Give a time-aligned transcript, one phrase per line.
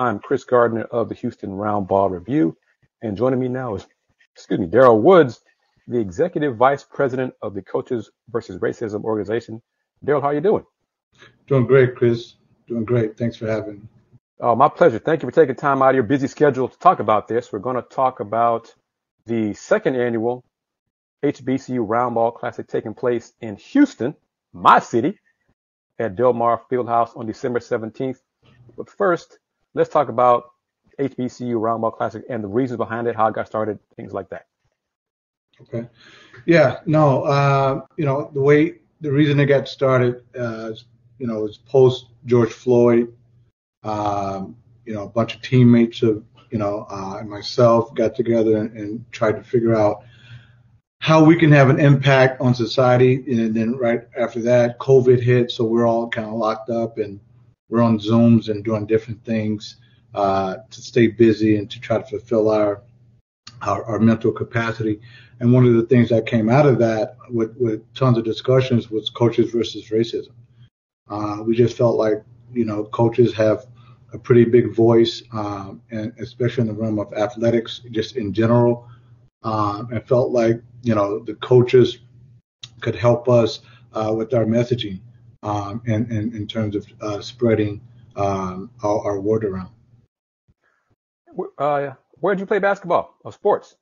[0.00, 2.56] I'm Chris Gardner of the Houston Roundball Review,
[3.02, 3.84] and joining me now is,
[4.32, 5.40] excuse me, Darryl Woods,
[5.88, 9.60] the Executive Vice President of the Coaches versus Racism organization.
[10.06, 10.64] Darryl, how are you doing?
[11.48, 12.34] Doing great, Chris.
[12.68, 13.18] Doing great.
[13.18, 13.80] Thanks for having me.
[14.38, 15.00] Oh, my pleasure.
[15.00, 17.52] Thank you for taking time out of your busy schedule to talk about this.
[17.52, 18.72] We're going to talk about
[19.26, 20.44] the second annual
[21.24, 24.14] HBCU Roundball Classic taking place in Houston,
[24.52, 25.18] my city,
[25.98, 28.18] at Delmar Fieldhouse on December 17th.
[28.76, 29.40] But first,
[29.74, 30.50] let's talk about
[30.98, 34.46] HBCU Roundball Classic and the reasons behind it, how it got started, things like that.
[35.60, 35.88] Okay.
[36.46, 36.78] Yeah.
[36.86, 37.22] No.
[37.22, 40.72] Uh, you know the way the reason it got started, uh,
[41.18, 43.12] you know, is post George Floyd.
[43.84, 48.56] Um, you know, a bunch of teammates of you know uh, and myself got together
[48.56, 50.02] and, and tried to figure out
[51.00, 53.14] how we can have an impact on society.
[53.40, 57.20] And then right after that, COVID hit, so we're all kind of locked up and
[57.68, 59.76] we're on Zooms and doing different things
[60.14, 62.82] uh, to stay busy and to try to fulfill our,
[63.62, 65.00] our, our mental capacity.
[65.40, 68.90] And one of the things that came out of that with, with tons of discussions
[68.90, 70.32] was coaches versus racism.
[71.08, 73.66] Uh, we just felt like you know coaches have
[74.12, 78.88] a pretty big voice, um, and especially in the realm of athletics, just in general.
[79.44, 81.98] Um, and felt like you know the coaches
[82.80, 83.60] could help us
[83.92, 85.00] uh, with our messaging
[85.42, 87.80] um, and, and in terms of uh, spreading
[88.16, 89.70] um, our, our, word around.
[91.58, 93.76] Uh, where did you play basketball or sports?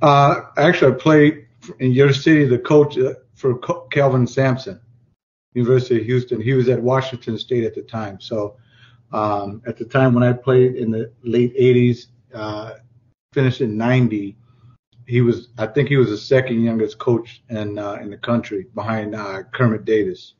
[0.00, 1.46] Uh, actually, I played
[1.80, 2.44] in your city.
[2.44, 3.58] The coach uh, for
[3.90, 4.80] Kelvin Sampson,
[5.54, 6.40] University of Houston.
[6.40, 8.20] He was at Washington State at the time.
[8.20, 8.56] So
[9.12, 12.74] um, at the time when I played in the late 80s, uh,
[13.32, 14.36] finished in 90
[15.06, 18.66] he was I think he was the second youngest coach in uh, in the country
[18.74, 20.34] behind uh, Kermit Davis.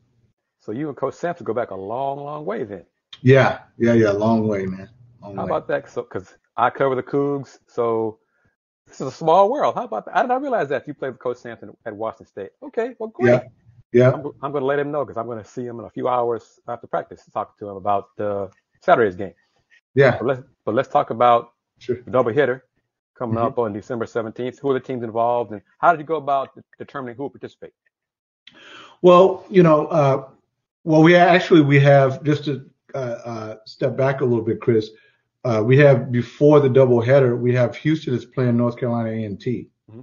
[0.63, 2.85] So you and Coach Sampson go back a long, long way then.
[3.21, 4.89] Yeah, yeah, yeah, long way, man.
[5.21, 5.51] Long How way.
[5.51, 5.91] about that?
[5.91, 8.21] So, because I cover the Cougs, so
[8.87, 9.75] this is a small world.
[9.75, 10.17] How about that?
[10.17, 12.51] I did not realize that you played with Coach Sampson at Washington State.
[12.63, 13.33] Okay, well, great.
[13.33, 13.43] Yeah,
[13.93, 14.13] yeah.
[14.13, 15.91] I'm, I'm going to let him know because I'm going to see him in a
[15.91, 18.47] few hours after practice to talk to him about uh,
[18.83, 19.35] Saturday's game.
[19.97, 20.19] Yeah.
[20.19, 22.03] But let's, but let's talk about sure.
[22.05, 22.67] the double hitter
[23.19, 23.47] coming mm-hmm.
[23.47, 24.61] up on December 17th.
[24.61, 27.73] Who are the teams involved, and how did you go about determining who will participate?
[29.03, 30.29] Well, you know, uh,
[30.85, 34.91] well, we actually we have just to uh, uh, step back a little bit, Chris.
[35.45, 40.01] Uh, we have before the doubleheader, we have Houston is playing North Carolina A&T, mm-hmm.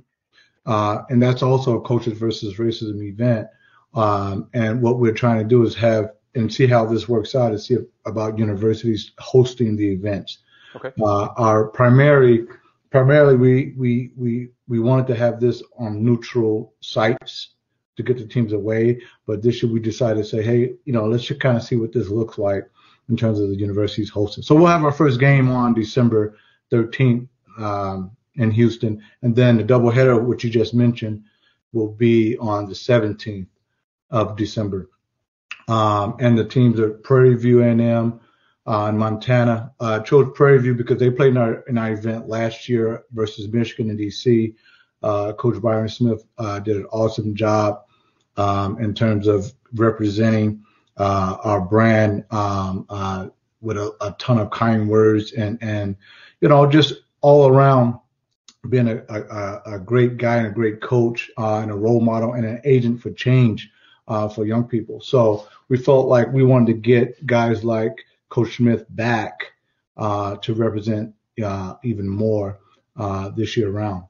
[0.65, 3.47] Uh, and that's also a coaches versus racism event.
[3.93, 7.51] Um, and what we're trying to do is have and see how this works out
[7.51, 10.39] and see if, about universities hosting the events.
[10.75, 10.91] Okay.
[11.01, 12.45] Uh, our primary
[12.91, 17.55] primarily we we we we wanted to have this on neutral sites
[17.99, 19.01] to get the teams away.
[19.27, 21.75] But this year we decided to say, hey, you know, let's just kind of see
[21.75, 22.69] what this looks like
[23.09, 24.43] in terms of the universities hosting.
[24.43, 26.37] So we'll have our first game on December
[26.71, 27.27] 13th
[27.57, 31.23] um, in Houston, and then the doubleheader, which you just mentioned,
[31.73, 33.47] will be on the 17th
[34.11, 34.89] of December.
[35.67, 38.19] Um, and the teams are Prairie View A&M,
[38.65, 39.71] uh, in Montana.
[39.79, 43.47] Uh, chose Prairie View because they played in our, in our event last year versus
[43.51, 44.53] Michigan and DC.
[45.01, 47.83] Uh, Coach Byron Smith uh, did an awesome job
[48.39, 50.63] um, in terms of representing
[50.97, 53.27] uh, our brand um, uh,
[53.61, 55.95] with a, a, ton of kind words and and
[56.41, 57.99] you know just all around
[58.69, 62.45] being a, a, a great guy and a great coach and a role model and
[62.45, 63.69] an agent for change
[64.07, 64.99] for young people.
[64.99, 69.53] So we felt like we wanted to get guys like Coach Smith back
[69.97, 71.13] uh, to represent
[71.43, 72.59] uh, even more
[72.95, 74.05] uh, this year around.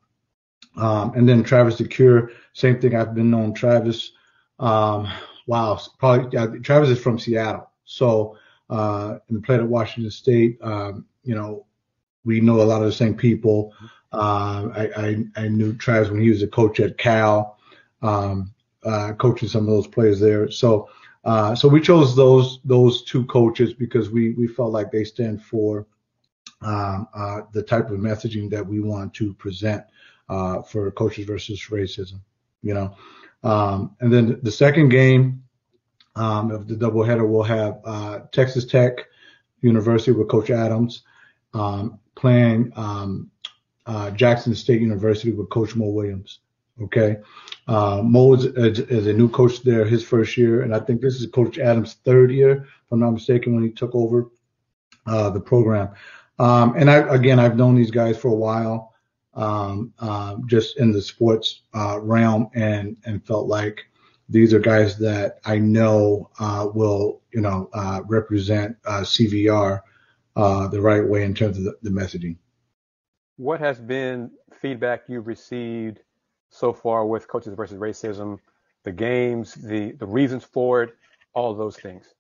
[0.78, 2.96] Um, and then Travis DeCuire, same thing.
[2.96, 4.12] I've been known Travis.
[4.60, 5.12] Um,
[5.48, 8.38] wow, probably uh, Travis is from Seattle, so
[8.70, 10.58] uh, and played at Washington State.
[10.62, 11.66] Um, you know,
[12.26, 13.74] we know a lot of the same people.
[14.12, 17.58] Uh, I, I, I knew Travis when he was a coach at Cal,
[18.02, 18.54] um,
[18.84, 20.50] uh, coaching some of those players there.
[20.50, 20.90] So
[21.26, 25.44] uh, so we chose those those two coaches because we we felt like they stand
[25.44, 25.86] for
[26.62, 29.84] um, uh, the type of messaging that we want to present
[30.30, 32.20] uh, for coaches versus racism.
[32.62, 32.96] You know,
[33.44, 35.44] um, and then the second game
[36.16, 39.06] um, of the doubleheader will have uh, Texas Tech
[39.62, 41.04] University with Coach Adams
[41.54, 43.32] um, playing um,
[43.86, 46.40] uh, Jackson State University with Coach Mo Williams.
[46.82, 47.18] Okay.
[47.68, 51.02] Uh, Mo is, is, is, a new coach there, his first year, and I think
[51.02, 54.30] this is Coach Adams' third year, if I'm not mistaken, when he took over
[55.06, 55.90] uh, the program.
[56.40, 58.94] Um, and I, again, I've known these guys for a while,
[59.34, 63.86] um, uh, just in the sports uh, realm, and and felt like
[64.28, 69.82] these are guys that I know uh, will, you know, uh, represent CVR
[70.36, 72.38] uh, the right way in terms of the, the messaging.
[73.38, 74.32] What has been
[74.62, 76.02] feedback you've received
[76.50, 78.40] so far with Coaches versus Racism,
[78.84, 80.96] the games, the, the reasons for it,
[81.34, 82.14] all those things?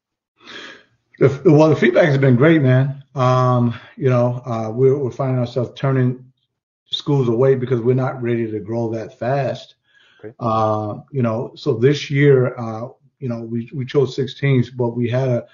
[1.20, 3.04] Well, the feedback has been great, man.
[3.16, 6.29] Um, you know, uh, we're, we're finding ourselves turning
[6.92, 9.76] schools away because we're not ready to grow that fast.
[10.20, 10.34] Okay.
[10.40, 12.88] Uh, you know, so this year, uh,
[13.20, 15.48] you know, we, we chose six teams, but we had a,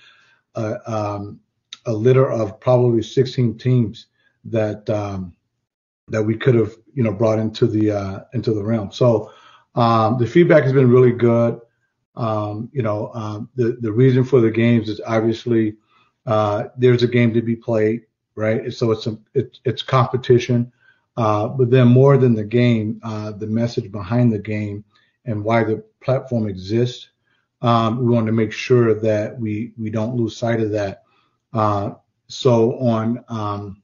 [0.56, 1.40] a, um,
[1.86, 4.08] a litter of probably 16 teams
[4.46, 5.36] that, um,
[6.08, 8.92] that we could have, you know, brought into the, uh, into the realm.
[8.92, 9.32] So,
[9.76, 11.60] um, the feedback has been really good.
[12.16, 15.76] Um, you know, um, the the reason for the games is obviously
[16.26, 18.06] uh, there's a game to be played,
[18.36, 18.72] right?
[18.74, 20.72] So it's a it, it's competition,
[21.18, 24.84] uh, but then more than the game, uh, the message behind the game
[25.26, 27.10] and why the platform exists.
[27.62, 31.04] Um, we want to make sure that we we don't lose sight of that.
[31.54, 31.92] Uh,
[32.28, 33.82] so on um,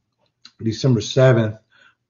[0.62, 1.58] December 7th,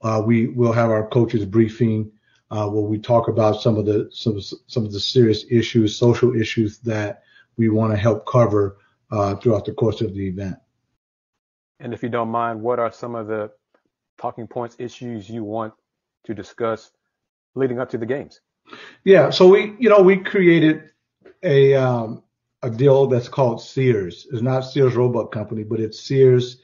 [0.02, 2.10] uh, we will have our coaches briefing
[2.50, 6.34] uh, where we talk about some of the some some of the serious issues, social
[6.34, 7.22] issues that
[7.56, 8.78] we want to help cover
[9.10, 10.56] uh, throughout the course of the event.
[11.80, 13.50] And if you don't mind, what are some of the
[14.18, 15.74] talking points, issues you want
[16.24, 16.92] to discuss
[17.54, 18.40] leading up to the games?
[19.04, 20.90] Yeah, so we you know we created
[21.42, 22.22] a um,
[22.62, 24.26] a deal that's called Sears.
[24.32, 26.58] It's not Sears Roebuck Company, but it's SEERS,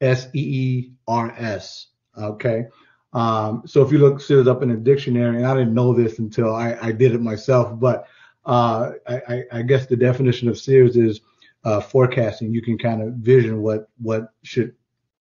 [0.00, 1.88] S E E R S.
[2.18, 2.66] Okay.
[3.12, 6.18] Um, so if you look SEERS up in a dictionary, and I didn't know this
[6.18, 8.06] until I, I did it myself, but
[8.46, 11.20] uh, I, I, guess the definition of Sears is
[11.64, 12.52] uh, forecasting.
[12.52, 14.74] You can kind of vision what what should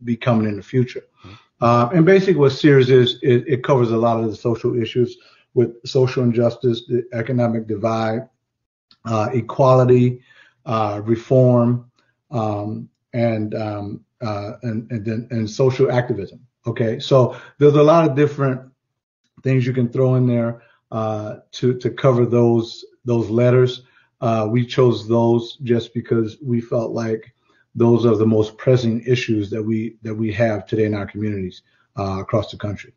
[0.04, 1.04] be coming in the future.
[1.62, 5.18] Uh, and basically, what SEERS is, it, it, covers a lot of the social issues
[5.54, 8.28] with social injustice, the economic divide,
[9.06, 10.24] uh, equality,
[10.66, 11.92] uh, reform,
[12.32, 16.40] um, and, um, uh, and and and social activism.
[16.68, 18.62] Okay, so there's a lot of different
[19.44, 20.62] things you can throw in there
[20.92, 23.84] uh, to to cover those those letters.
[24.22, 27.34] Uh, we chose those just because we felt like
[27.76, 31.62] those are the most pressing issues that we that we have today in our communities
[31.98, 32.94] uh, across the country.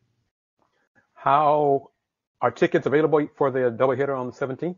[1.14, 1.90] How
[2.40, 4.76] are tickets available for the doubleheader on the 17th?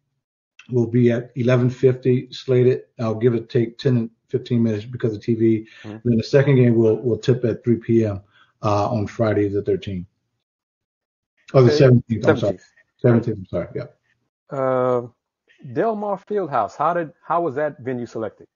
[0.70, 2.82] will be at 11:50 slated.
[3.00, 5.66] I'll give it take 10 and 15 minutes because of TV.
[5.82, 5.96] Mm-hmm.
[6.04, 8.20] Then the second game will will tip at 3 p.m.
[8.62, 10.06] Uh, on Friday the 13th.
[11.54, 12.26] Oh, the 17th.
[12.26, 12.58] I'm sorry.
[13.02, 13.28] 17th.
[13.28, 13.68] I'm sorry.
[13.74, 13.84] Yeah.
[14.50, 15.06] Uh,
[15.72, 16.76] Delmar Fieldhouse.
[16.76, 18.46] How did how was that venue selected?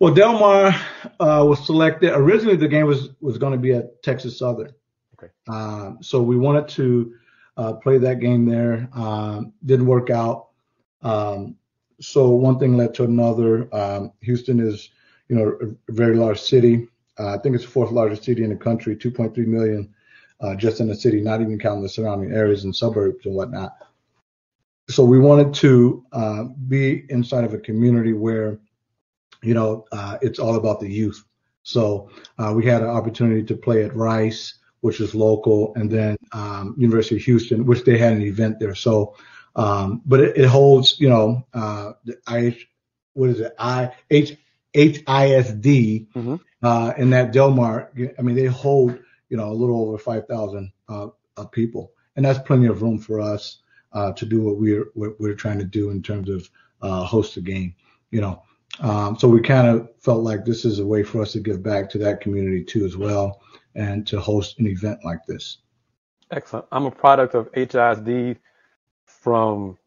[0.00, 0.74] Well, Delmar
[1.18, 2.12] uh, was selected.
[2.14, 4.72] Originally, the game was was going to be at Texas Southern.
[5.14, 5.32] Okay.
[5.48, 7.14] Uh, so we wanted to
[7.56, 8.88] uh, play that game there.
[8.94, 10.47] Um, didn't work out.
[11.02, 11.56] Um,
[12.00, 13.74] so one thing led to another.
[13.74, 14.90] Um, Houston is,
[15.28, 16.88] you know, a, very large city.
[17.18, 19.92] Uh, I think it's the fourth largest city in the country, 2.3 million
[20.40, 23.76] uh, just in the city, not even counting the surrounding areas and suburbs and whatnot.
[24.88, 28.58] So we wanted to uh, be inside of a community where
[29.42, 31.24] you know, uh, it's all about the youth.
[31.62, 36.16] So uh, we had an opportunity to play at Rice, which is local, and then
[36.32, 38.74] um, University of Houston, which they had an event there.
[38.74, 39.16] So,
[39.56, 42.56] um, but it, it, holds, you know, uh, the I,
[43.14, 44.36] what is it, I H
[44.74, 46.36] H I S D, mm-hmm.
[46.62, 47.90] uh, in that Delmar.
[48.18, 51.08] I mean, they hold, you know, a little over five thousand uh,
[51.52, 53.58] people, and that's plenty of room for us
[53.92, 56.48] uh, to do what we're what we're trying to do in terms of
[56.82, 57.74] uh, host a game.
[58.10, 58.42] You know,
[58.80, 61.62] um, so we kind of felt like this is a way for us to give
[61.62, 63.40] back to that community too as well
[63.74, 65.58] and to host an event like this.
[66.30, 66.66] Excellent.
[66.72, 68.36] I'm a product of HISD
[69.20, 69.78] from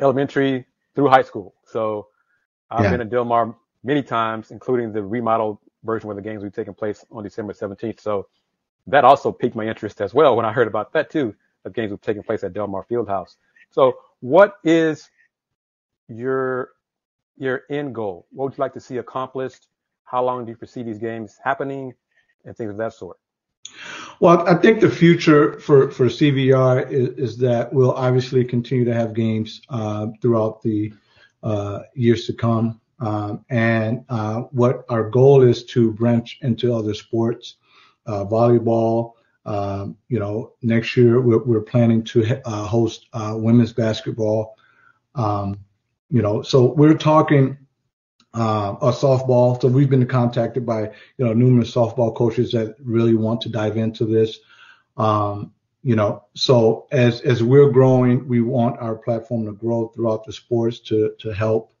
[0.00, 1.54] elementary through high school.
[1.64, 2.08] So
[2.70, 2.90] I've Yeah.
[2.90, 7.04] been at Delmar many times, including the remodeled version where the games were taking place
[7.10, 8.00] on December 17th.
[8.00, 8.28] So
[8.88, 11.34] that also piqued my interest as well when I heard about that too.
[11.64, 13.36] The games were taking place at Delmar Fieldhouse.
[13.70, 15.10] So what is
[16.08, 16.70] your
[17.38, 18.26] your end goal?
[18.32, 19.68] What would you like to see accomplished?
[20.04, 21.94] How long do you foresee these games happening
[22.44, 23.18] and things of that sort?
[24.20, 28.94] Well, I think the future for, for CVR is, is that we'll obviously continue to
[28.94, 30.92] have games uh, throughout the
[31.42, 32.80] uh, years to come.
[33.00, 37.56] Um, and uh, what our goal is to branch into other sports,
[38.06, 39.12] uh, volleyball.
[39.46, 44.56] Um, you know, next year we're, we're planning to uh, host uh, women's basketball.
[45.14, 45.60] Um,
[46.10, 47.56] you know, so we're talking
[48.34, 49.60] uh, a softball.
[49.60, 50.82] So we've been contacted by
[51.16, 54.38] you know numerous softball coaches that really want to dive into this.
[54.96, 60.24] Um, you know, so as as we're growing, we want our platform to grow throughout
[60.24, 61.72] the sports to to help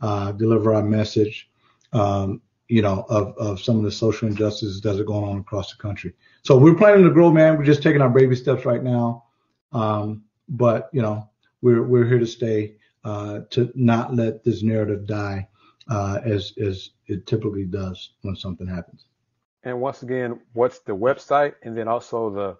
[0.00, 1.48] uh, deliver our message.
[1.92, 5.70] Um, you know, of of some of the social injustices that are going on across
[5.70, 6.14] the country.
[6.42, 7.56] So we're planning to grow, man.
[7.56, 9.24] We're just taking our baby steps right now.
[9.72, 11.28] Um, but you know,
[11.62, 15.48] we're we're here to stay uh, to not let this narrative die
[15.88, 19.06] uh, as as it typically does when something happens.
[19.62, 22.56] And once again, what's the website and then also the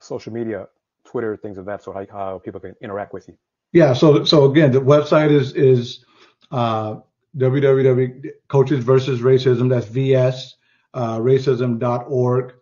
[0.00, 0.68] social media,
[1.04, 3.36] Twitter, things of that sort, how, how people can interact with you.
[3.72, 3.92] Yeah.
[3.92, 6.04] So so again, the website is is
[6.50, 6.96] uh,
[7.36, 9.68] www coaches versus racism.
[9.68, 10.56] That's vs
[10.94, 12.54] uh, racism.org.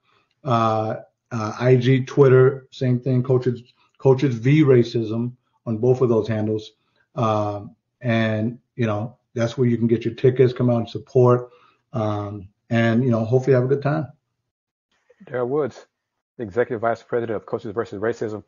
[0.45, 0.97] Uh,
[1.33, 3.23] uh, IG, Twitter, same thing.
[3.23, 3.63] Coaches
[3.99, 5.33] coaches v racism
[5.65, 6.73] on both of those handles.
[7.15, 11.51] Um, and you know that's where you can get your tickets, come out and support,
[11.93, 14.09] um, and you know hopefully have a good time.
[15.25, 15.87] Darryl Woods,
[16.39, 18.43] Executive Vice President of Coaches versus Racism.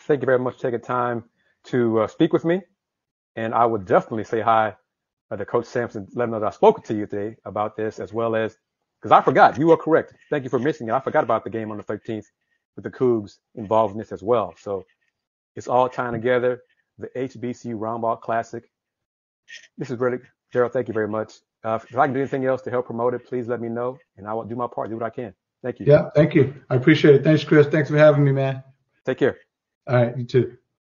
[0.00, 1.24] Thank you very much for taking time
[1.64, 2.62] to uh, speak with me.
[3.36, 4.74] And I would definitely say hi
[5.30, 8.00] uh, to Coach Sampson, let him know that I spoke to you today about this,
[8.00, 8.56] as well as
[9.00, 9.58] because I forgot.
[9.58, 10.14] You are correct.
[10.28, 10.96] Thank you for mentioning it.
[10.96, 12.26] I forgot about the game on the 13th
[12.76, 14.54] with the Cougs involved in this as well.
[14.58, 14.84] So
[15.56, 16.62] it's all tying together.
[16.98, 18.70] The HBCU Roundball Classic.
[19.78, 20.18] This is really
[20.52, 20.72] Darryl.
[20.72, 21.34] Thank you very much.
[21.62, 23.98] Uh, if I can do anything else to help promote it, please let me know,
[24.16, 25.34] and I will do my part, do what I can.
[25.62, 25.86] Thank you.
[25.86, 26.54] Yeah, thank you.
[26.70, 27.24] I appreciate it.
[27.24, 27.66] Thanks, Chris.
[27.66, 28.62] Thanks for having me, man.
[29.04, 29.36] Take care.
[29.86, 30.56] All right, you too.